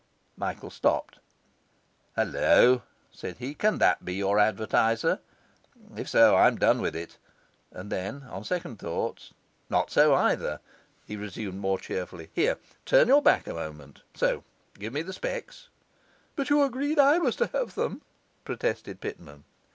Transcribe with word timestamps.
Michael 0.35 0.71
stopped. 0.71 1.19
'Holloa!' 2.15 2.81
said 3.11 3.37
he, 3.37 3.53
'can 3.53 3.77
that 3.77 4.03
be 4.03 4.15
your 4.15 4.39
advertiser? 4.39 5.19
If 5.95 6.09
so, 6.09 6.35
I'm 6.35 6.55
done 6.55 6.81
with 6.81 6.95
it.' 6.95 7.19
And 7.71 7.91
then, 7.91 8.23
on 8.23 8.43
second 8.43 8.79
thoughts: 8.79 9.35
'Not 9.69 9.91
so, 9.91 10.15
either,' 10.15 10.59
he 11.05 11.15
resumed 11.15 11.59
more 11.59 11.77
cheerfully. 11.77 12.31
'Here, 12.33 12.57
turn 12.83 13.09
your 13.09 13.21
back 13.21 13.45
a 13.45 13.53
moment. 13.53 14.01
So. 14.15 14.43
Give 14.73 14.91
me 14.91 15.03
the 15.03 15.13
specs.' 15.13 15.67
'But 16.35 16.49
you 16.49 16.63
agreed 16.63 16.97
I 16.97 17.19
was 17.19 17.35
to 17.35 17.45
have 17.53 17.75
them,' 17.75 18.01
protested 18.43 19.01
Pitman. 19.01 19.43